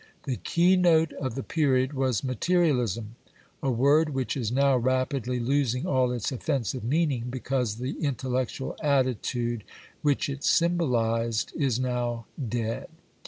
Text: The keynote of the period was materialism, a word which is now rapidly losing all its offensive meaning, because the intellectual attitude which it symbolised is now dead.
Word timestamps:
The 0.23 0.37
keynote 0.37 1.13
of 1.13 1.35
the 1.35 1.43
period 1.43 1.93
was 1.93 2.23
materialism, 2.23 3.17
a 3.61 3.69
word 3.69 4.15
which 4.15 4.35
is 4.35 4.51
now 4.51 4.75
rapidly 4.75 5.39
losing 5.39 5.85
all 5.85 6.11
its 6.11 6.31
offensive 6.31 6.83
meaning, 6.83 7.25
because 7.29 7.75
the 7.75 7.91
intellectual 8.03 8.75
attitude 8.81 9.63
which 10.01 10.27
it 10.27 10.43
symbolised 10.43 11.51
is 11.55 11.79
now 11.79 12.25
dead. 12.49 12.87